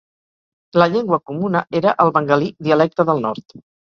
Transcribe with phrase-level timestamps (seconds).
[0.81, 3.57] La llengua comuna era el bengalí dialecte del nord.